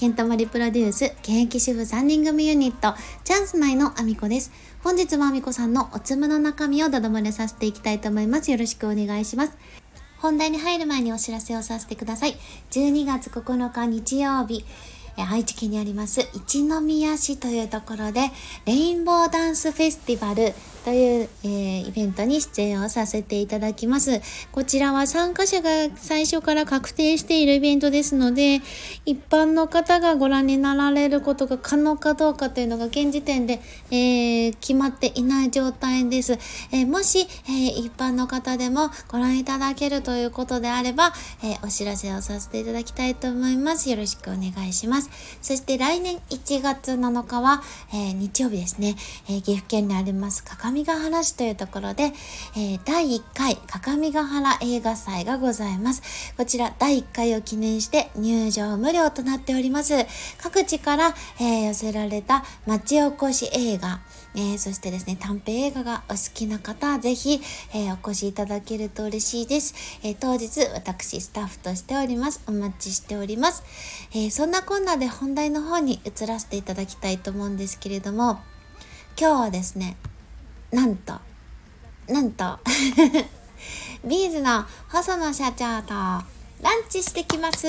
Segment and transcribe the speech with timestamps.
[0.00, 4.50] ケントマリプロデュース現役主婦3人組ユニットチャンス内のアミコです。
[4.82, 8.50] 本日はアミコさんのおつむの中身をだだ漏れさせていきたいと思います。
[8.50, 9.58] よろしくお願いします。
[10.16, 12.36] 本題に入る前にお知らせをさせてください。
[12.70, 14.64] 12月9日日曜日
[15.18, 18.30] 愛知県にあります一宮市というところで
[18.64, 24.20] レインボーダンスフェスティバルという、えー、イベントに出演をさせていただきます。
[24.52, 28.60] こちらは参加者が最初から確定しているイベントですので、
[29.04, 36.32] 一般の方がご覧になられることが可能かどうかというのが現時点で、えー、決まっていない状態です。
[36.72, 43.90] えー、もし、え一般の方でもご覧いただけるということであれば、えお知らせをさせていただきたいと思います。
[43.90, 45.10] よろしくお願いします。
[45.42, 48.96] そして来年1月7日は、え日曜日ですね、
[49.28, 52.12] え岐阜県にあります上ヶ原市というところで、
[52.56, 56.32] えー、第1回各務原映画祭がございます。
[56.36, 59.94] こちら第1回を記念して入場無料となっております。
[60.38, 64.00] 各地から、えー、寄せられた町おこし映画、
[64.36, 67.40] えー、そしてですね、短編映画がお好きな方、ぜひ、
[67.74, 69.74] えー、お越しいただけると嬉しいです。
[70.04, 72.42] えー、当日、私、スタッフとしております。
[72.46, 73.64] お待ちしております。
[74.14, 78.40] えそんなこんなで本題の方に移らせていただきたいと思うんですけれども、
[79.18, 79.96] 今日はですね、
[80.72, 81.14] なんと、
[82.08, 82.58] なんと
[84.04, 87.66] ビーズの細野社長とランチしてきます。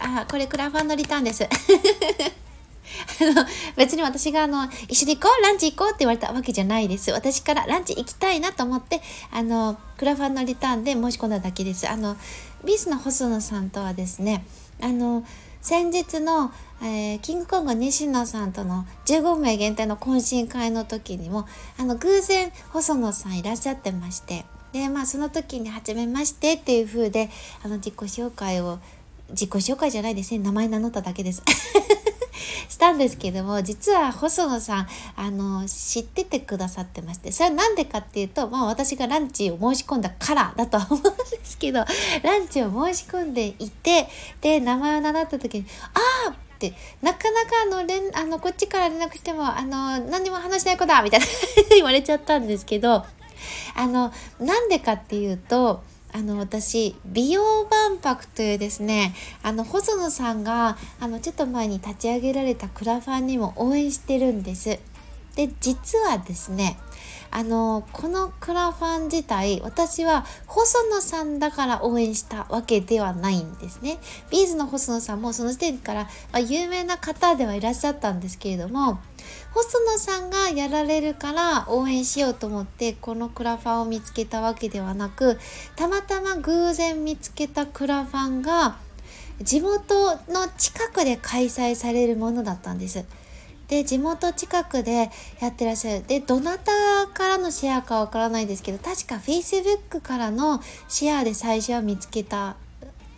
[0.00, 1.44] あ、これクラファンのリターンです。
[3.20, 12.16] あの別に私があの一緒に行こうランチ行こうって言われたわけじゃないです私からランチ行きたいなと思ってあのクラファンのリターンで申し込んだだけですあの
[12.64, 14.46] ビーズの細野さんとはですね
[14.80, 15.24] あの
[15.66, 21.46] 先日の、えー、キングコング西野さんとの15名限定の懇親会の時にも
[21.78, 27.30] あの偶然細野さんいらっしゃってましてでまあその時に「はじめまして」っていう風で
[27.64, 28.78] あの自己紹介を
[29.30, 31.42] 自己紹介じゃないですね名前名乗っただけです
[32.68, 41.84] したんですけども実は細野さんあの知っててくださってましてそれは何でかっていうと、まあ、私がランチを申し込んだからだとは思うんですけど
[42.22, 44.08] ランチを申し込んでいて
[44.40, 46.00] で名前を名乗った時に「あ
[46.30, 46.72] あ!」って
[47.02, 51.26] なかなかあの連あのこっちから連絡してもあの何にも話しない子だみたいな
[51.70, 53.04] 言われちゃったんですけど
[53.74, 64.78] あのなんでかっていうとあの私美容万博というですねあの細野さんがあのちょっと前に立ち上げられたクラファンにも応援してるんです。
[65.34, 66.78] で実はですね
[67.36, 73.98] あのこのクラファン自体私は細野さんだから応援したわけではないんですね。
[74.30, 79.00] ビーズの細野さんもその時点から、まあ、有名な方ではいらっしゃったんですけれども
[79.52, 85.38] 細野さんがやられるから応援しようと思ってこのクラファンを見つけたわけではなく
[85.76, 88.78] たまたま偶然見つけたクラファンが
[89.42, 93.04] 地元の近くで開催されるものだったんです。
[93.68, 95.10] で地元近くで
[95.40, 96.04] やってらっしゃる。
[96.06, 96.72] でどなた
[97.12, 102.56] からのシェアかわからないですけど確か Facebook からのシェアで最初は見つけた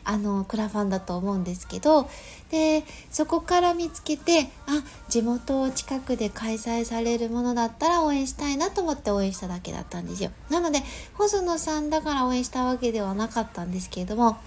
[0.09, 2.09] あのクラファンだと思うんですけど
[2.51, 10.31] でそこから見つけてあ地元近くで開催されるものだったら応援したいなと思って応援しただけだったんですよ。
[10.49, 10.83] なので
[11.13, 14.39] 細野さんだから応援したわけではなかったんですけれども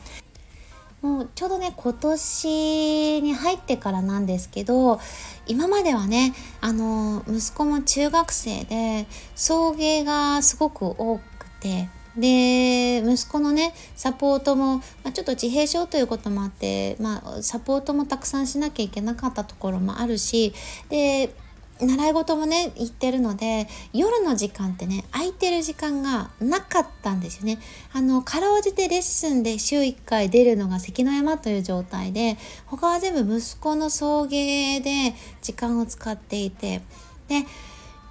[1.02, 5.00] もうちょうどね今年に入ってからなんですけど
[5.48, 20.54] 今まではねあの息子も中学生で送迎がすごく多くてで息子のねサポートも、まあ、ちょっと自閉症ということもあって、まあ、サポートもたくさんしなきゃいけなかったところもあるし
[20.90, 21.34] で
[21.82, 27.60] 習い事もね行ってるので夜の時間ってね空いてる時間がなかったんですよね。
[27.94, 32.38] あのかろうじてレッスンで週1回出るのが関の山という状態で
[32.68, 36.82] 他は全部息子の送迎で時間を使っていて
[37.28, 37.46] で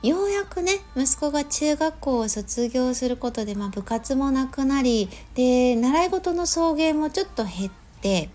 [0.02, 7.70] ようやくね息子が中学校を卒業することで、まあ、部活もなくなりで習い事の送迎もちょっと減っ
[8.00, 8.30] て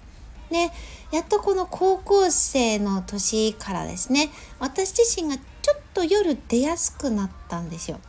[0.49, 0.71] で
[1.11, 7.99] やっとこの高校生の年からですね私自身がちょっと夜出やすくなったんですよ。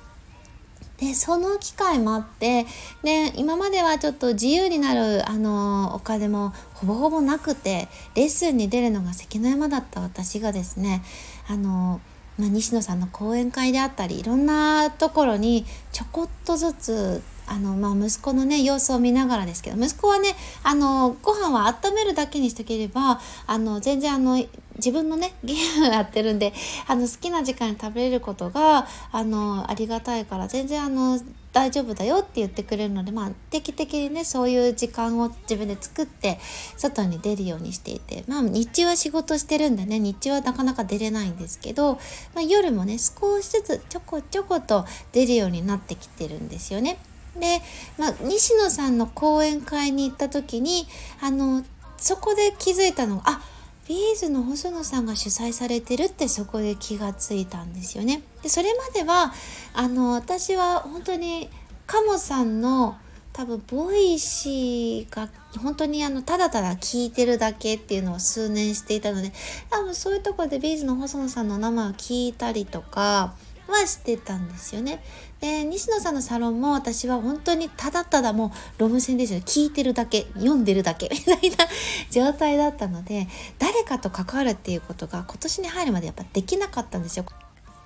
[0.98, 2.66] でその機会もあって
[3.02, 11.02] で今まではちょっと自由になるあのお金もほぼほぼなくてレッスンに出るのが関の山だった私がですね
[11.48, 12.00] あの
[12.38, 24.44] まあ、西野さんの講演会であったりいろんなところにちょこっとずつあの、まあ、息子のね様子を見ながらですけど息子はねあのご飯は温めるだけにしとければあの全然あの
[24.76, 26.52] 自分のねゲームやってるんで
[26.86, 31.18] あの好きな時間に食べれることがあのありがたいから全然あの
[31.56, 36.38] 大丈夫だよって言ってくれるので、まあ、定期的にねそういう時間を自分で作って
[36.76, 41.94] 外に出るようにしていて、まあ、日中は仕事してるんでね日中はなかなか出れないんですけど、
[42.34, 46.98] まあ、夜もね少しずつちょこちょこと出るようになってきてるんですよね。
[47.38, 47.60] で、
[47.98, 50.86] まあ、西野さんの講演会に行った時に
[51.20, 51.64] あの
[51.96, 53.40] そこで気づいたのがあ
[53.88, 58.22] B'sの細野さんが主催されてるってそこで気がついたんですよね。
[58.42, 59.32] でそれまでは
[59.74, 61.48] あの私は本当に
[61.86, 62.96] 鴨さんの
[63.32, 65.28] 多分 Voicy が
[65.62, 69.30] 本当にあのただただ聞いてるだけっていうのを数年していたので
[69.70, 73.34] 多分そういうところで B'sの細野さんの名前を聞いたりとか
[73.68, 75.02] はしてたんですよね。
[75.40, 78.46] で西野さんのサロンも私は本当にただただも
[78.78, 81.66] うロム線ですよ聞いてるだけ読んでるだけ みたいな
[82.10, 83.28] 状態だったので
[83.58, 87.24] 誰かと関わるっていうことが今年に入るまでやっぱできなかったんですよ。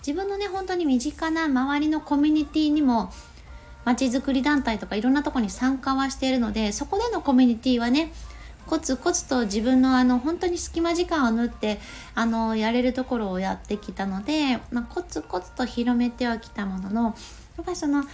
[0.07, 3.13] 自分のね本当に身近な周りのコミュニティにも
[3.85, 8.13] まちづくり団体とかいろんなとこに参加はしているのでそこでのコミュニティはね
[8.71, 11.81] コツコツと自分のあの本当に隙間時間を縫って
[12.15, 17.11] あのやれるところをやってきたので、まあ、コツコツと広めてはきたもののや
[17.63, 18.05] っぱりその、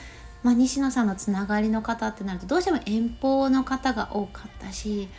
[0.42, 5.10] まあ、西野さんのつながりの方ってなるとどうしても遠方の方が多かったし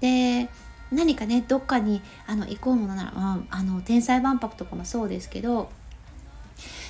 [0.00, 0.48] で
[0.90, 5.68] 何かねどっかにあの行こうものなら、まあ、あの天才万博とかもそうですけど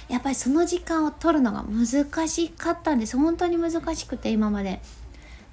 [0.08, 4.80] やっぱりその時間を取るのが難しかったんです本当に難しくて今まで。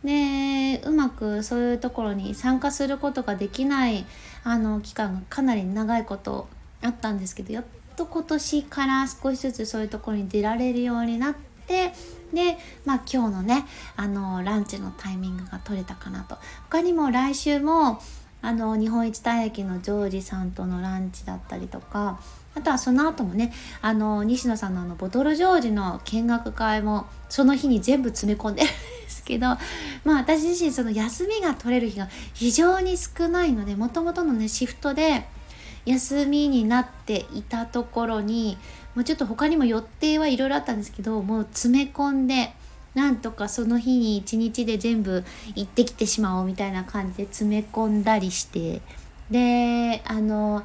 [0.04, 4.06] でうまくそういうところに参加することができない
[4.44, 6.48] あの期間がかなり長いこと
[6.82, 7.64] あったんですけどやっ
[7.96, 11.36] と今年から少しずつそういうところに出られるようになっ
[11.68, 11.94] て
[12.34, 13.66] で、まあ、今日のね
[13.96, 16.38] あのランチのタイミングが取れたかなと。
[16.70, 18.02] 他にも来週も
[18.42, 22.20] あの日本一大駅のジョージさんとのランチだったりとか
[22.56, 23.52] あとはその後もね
[23.82, 29.48] あの西野さんのあのボトルジョージの見学会もその日に全部詰め込んでるんですけど
[30.06, 35.28] まあ私自身その休みが取れる日が非常に少ないのでもともとのねシフトで
[35.86, 38.58] 休みになっていたところに
[38.96, 42.54] もうちょっと他にも予定はいろいろあったんですけどもう詰め込んで
[42.94, 45.24] なんとかその日に一日で全部
[45.56, 48.82] 行ってきてしまおうみたいな感じで詰め込んだりして
[49.32, 50.64] であの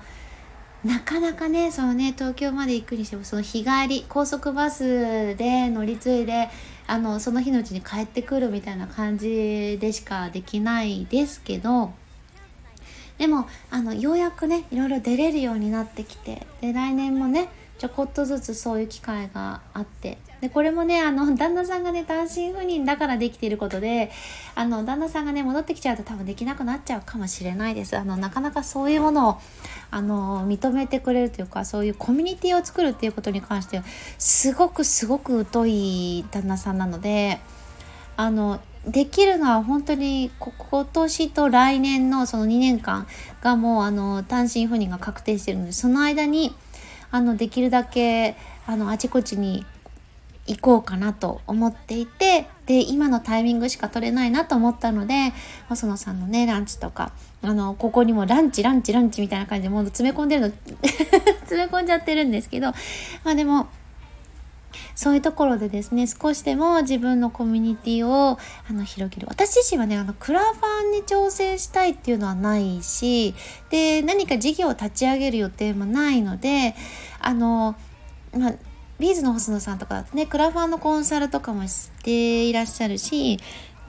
[0.84, 6.48] なかなかねそのね東京まで行くにしてもその日帰り高速バスで乗り継いで
[6.86, 11.92] あのその日のうちに帰ってくるみたいな感じでしかできないですけど
[13.18, 17.48] でもあのようやくねいろいろ出れるようになってきてで来年もね
[17.78, 24.10] ちょこっとずつそういう機会があってでこれもねあの旦那さんがね単身赴任だからできていることで
[24.54, 27.96] あの旦那さんがね戻ってきちゃうと多分できなくなっちゃうかもしれないです。
[27.96, 29.38] あのなかなかそういうものを
[29.90, 33.84] あの認めてくれるというかそういうコミュニティを作るっていうことに関しては
[34.18, 37.40] すごくすごく疎い旦那さんなので
[38.16, 43.06] あのできるのは本当に今年と来年のその2年間
[43.42, 46.54] がもうあの単身赴任が確定してるのでその間に
[47.10, 48.36] あのできるだけ
[48.66, 49.64] あのあちこちに
[50.48, 55.32] 行こうかなと思っていてで今のタイミングしか取れないなと思ったので
[55.68, 57.12] 細野さんのねランチとか
[57.42, 60.48] あのここにもランチランチランチみたいな感じでもう詰め込んでるの
[61.40, 62.72] 詰め込んじゃってるんですけど
[63.24, 63.68] まあでも
[64.94, 68.38] そういうところでですね、少しでも自分のコミュニティを
[68.68, 69.28] あの広げる。
[69.30, 73.34] 私自身はね、あの、クラファンに挑戦したいっていうのはないし、
[73.70, 76.74] で、何か事業を立ち上げる予定もないので、
[77.20, 77.76] あの、
[78.36, 78.54] まあ、
[78.98, 83.38] ビーズの細野さんとかだとね、クラファンのコンサルとかもしていらっしゃるし、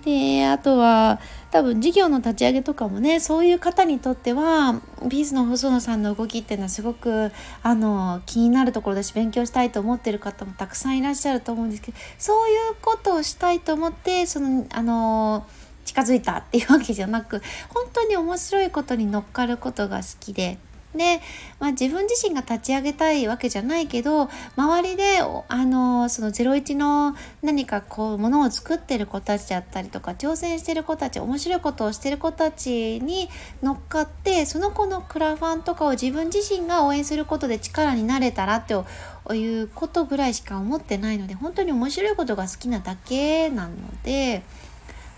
[0.04, 1.20] で、あとは、
[1.52, 7.32] 多分事業の立ち上げとかもね、そういう方にとっては、ビーズの細野さんの動きっていうのはすごく、
[7.64, 15.46] あの、気になるところだし、勉強したいと思ってる方もたくさんいらっしゃると思うんですけど、そういうことをしたいと思って、その、あの、
[15.84, 17.42] 近づいたっていうわけじゃなく、
[17.74, 20.60] 本当に面白いことに乗っかることが好きで、
[20.96, 21.22] で、
[21.60, 33.30] まあ、自分自身が立ち上げたいわけじゃないけど周りであのその01の何かこうものを作ってる子たちだったりとか挑戦してる子たち面白いことをしてる子たちに
[33.62, 44.42] 乗っかってその子のクラファンとかを自分自身が応援することで力になれたらっていうことぐらいしか思ってないので本当に面白いことが好きなだけなので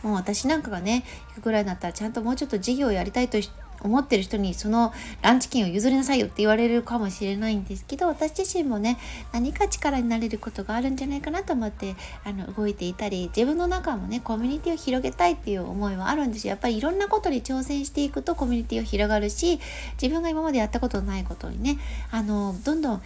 [0.04, 3.38] もう私なんかがね行くぐらいになったらちゃんともうちょっと事業をやりたいと
[3.84, 8.98] 思ってる人にそのランチ券を譲りなさいよって言われるかもしれないんですけど私自身もね
[9.32, 16.52] 何か力になれることがあるんじゃないかなと思ってあの動いていたり自分の中もねコミュニティを広げたいっていう思いはあるんですよ。
[16.52, 19.60] やっぱりいろんなことに挑戦していくとコミュニティを広がるし
[20.02, 21.78] 自分が今までやったことのないことにね
[22.12, 23.02] あのどんどん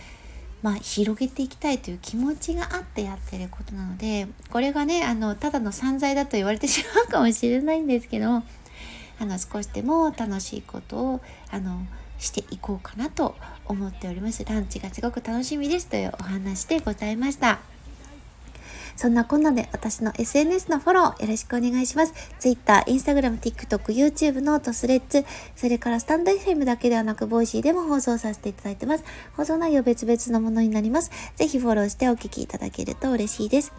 [0.66, 8.42] まあ、広げていきたいという気持ちがあってやってることなのでこれがねあのただの散財だと言われてしまうかもしれないんですけど
[9.20, 11.86] あの少しでも楽しいことをあの
[12.18, 14.46] していこうかなと思っております。
[14.46, 17.60] ランチがすごく楽しみですというお話でございました。
[18.96, 22.14] そんなこんなで私の SNS のフォローよろしくお願いします。
[22.40, 29.04] Twitter、Instagram、TikTok、YouTube note、Threads、それから stand.fm だけではなく、 Voicy でも放送させていただいてます。
[29.36, 31.12] 放送内容別々のものになります。
[31.36, 33.74] ぜひフォローしてお聞きいただけると嬉しいです。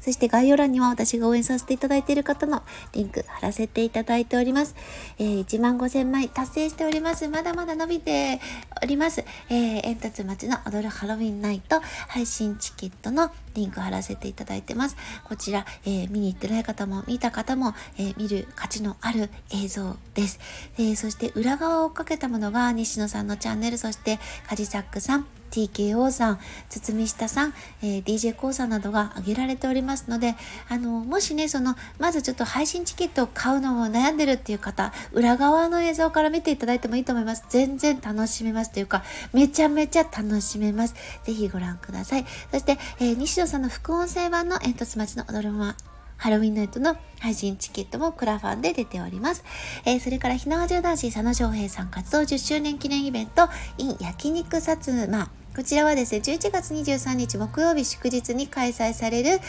[0.00, 4.74] そして概要欄には私が応援させていただいている方のリンク貼らせていただいております。
[5.18, 7.28] えー、1万5000枚達成しております。
[7.28, 8.40] まだまだ伸びて
[8.82, 9.24] おります。
[9.50, 14.96] えー、煙突町の踊るハロウィンナイト配信チケットのリンク貼らせていただいてます。
[15.24, 20.40] こちら、えー、見に行ってない方も見た方も、え、見る価値のある映像です。
[20.78, 26.38] え、そして裏側をかけたものが西野さんのチャンネル、そしてカジサックさん、TKO さん、
[26.68, 30.36] 堤下さん、えー、DJ コーさんなどが挙げられておりますので、
[30.68, 37.44] あの、もしね、その、まずちょっと配信チケットを買うのを悩んでるっていう方、裏側の映像から見ていただいてもいいと思います。
[37.48, 39.02] 全然楽しめますというか、
[39.32, 40.94] めちゃめちゃ楽しめます。
[41.24, 42.26] ぜひご覧ください。
[42.50, 45.74] そして、えー、西野さんの副音声版の煙突町の踊るま
[46.20, 49.42] ハロウィンナイトの配信チケットもクラファンで出ております。
[49.86, 59.40] えー、それから、ひなわじゅう男子佐野翔平さん活動10周年記念イベント in 焼肉薩摩こちらはですね、11月23日木曜日祝日に開催される、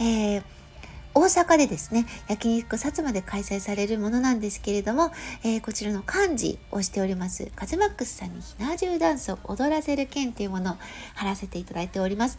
[0.00, 0.42] えー
[1.12, 5.10] 大阪でですね、焼肉薩摩で開催されるものなんですけれども、
[5.42, 10.76] えー、こちらの漢字をしております、カズマックスさんにひな重ダンスを踊らせる件というものを
[11.14, 12.38] 貼らせていただいております。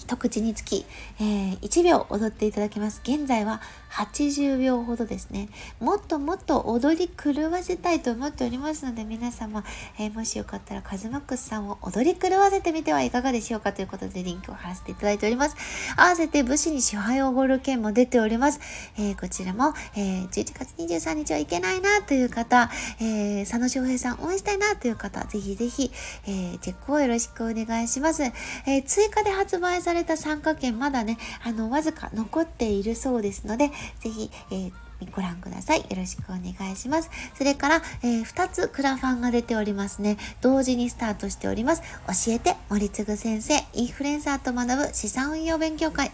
[0.00, 0.86] 一口につき、
[1.20, 3.02] えー、1秒踊っていただけます。
[3.04, 5.50] 現在は80秒ほどですね。
[5.78, 9.62] もっともっと踊り狂わせたいと思っておりますので、皆様、
[9.98, 13.74] えー、もしよかったらカズマックスさんを踊り狂わせてみてはいかがでしょうか？
[13.74, 15.56] ということでリンクを貼らせていただいております。
[15.96, 18.60] 合わせて武士に支配をおごる件も出ております。
[18.96, 25.90] えー、こちらも、えー、11月23日はいけないなという方、えー、佐野翔平さん応援したいなという方、ぜひぜひ、
[26.26, 28.22] えー、チェックをよろしくお願いします。
[28.22, 33.68] えー、追加で発売さされた参加券まだね、あの、わずか残っているそうですので、
[34.00, 34.72] ぜひ、えー
[35.14, 35.78] ご覧ください。
[35.78, 37.10] よろしくお願いします。
[37.34, 40.18] それから、えー、2つクラファンが出ておりますね。
[40.42, 41.82] 同時にスタートしております。
[42.06, 46.12] 教えて森次先生、インフルエンサーと学ぶ資産運用勉強会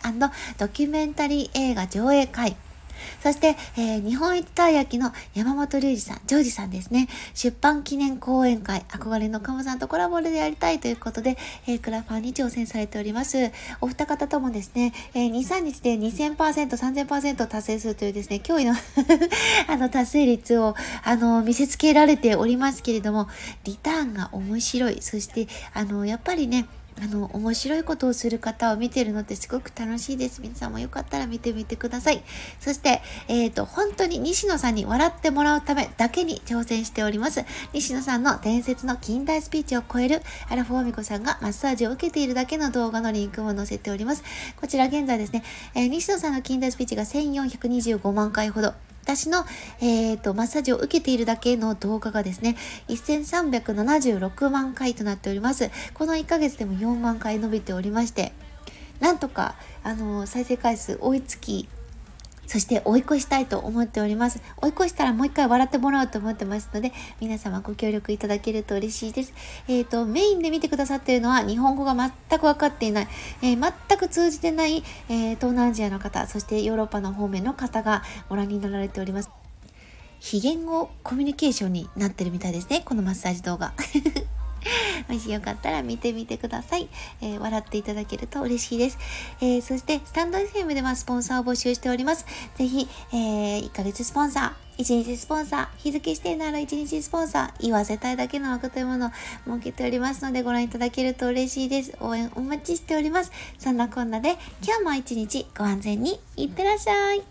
[0.56, 2.56] ドキュメンタリー映画上映会。
[3.23, 7.09] そして、えー、日本一たい焼きの山本隆二さん、ジョージさんですね。
[7.35, 11.37] 出版記念講演会、憧れのカモさんとコラボでやりたいということで、
[11.67, 13.50] えー、クラファンに挑戦されております。
[13.81, 18.75] お二方ともですね、えー、2、3日で2000%、3000%達成するというですね、驚異の
[19.69, 20.75] あの、達成率を、
[21.05, 23.29] あの、見せつけられておりますけれども、
[23.65, 24.99] リターンが面白い。
[25.00, 26.67] そして、あの、やっぱりね、
[27.03, 30.41] あの、面白いことをする方を見てるのってすごく楽しいです。
[30.41, 32.23] 皆さんもよかったら見てみてください。
[32.59, 37.45] そして、えっ、ー、と、本当に西野さんに笑ってもらうためだけに挑戦しております。
[37.75, 44.25] 西野さんの伝説の近代スピーチを超えるアラフォーミコさんがマッサージを受けているだけの動画のリンクも載せております。
[44.59, 45.43] こちら現在ですね、
[45.75, 48.73] えー、西野さんの近代スピーチが1425万回ほど、
[49.07, 49.45] 私の、
[49.81, 52.57] えーと、マッサージを受けているだけの動画がですね、
[52.89, 55.71] 1376万回となっております。
[55.95, 58.33] この1ヶ月でも4万回伸びておりまして、
[58.99, 61.69] なんとか、あの、再生回数追いつき
[62.47, 64.41] そして追い越したいと思っております。
[64.62, 69.33] 追い越したらもう一回笑ってもらおうと思ってますので、皆様ご協力いただけると嬉しいです。
[69.69, 73.09] えっ、ー、と、メインで見てくださっているのは日本語が全く分かっていない、
[73.43, 79.31] えー、全く通じてない、えー、東南アジアの方、そしてヨーロッパの方面の方がご覧になられております。
[80.19, 83.73] 非言語コミュニケーションになってるみたいですね、このマッサージ動画。
[85.09, 86.89] もしよかったら見てみてください。
[87.21, 88.99] えー、笑っていただけると嬉しいです。
[89.41, 92.27] えー、そして、スタンド FM ではスポンサーを募集しております。
[92.57, 99.11] ぜひ、えー、1ヶ月スポンサー、1日スポンサー、日付指定なら1日スポンサー、言わせたいだけの枠というものを
[99.47, 101.97] 設けておりますので、ご覧いただけると嬉しいです。
[102.01, 103.33] 応援お待ちしております。
[103.59, 107.23] そんなこんなで、今日も一日ご安全にいってらっしゃい。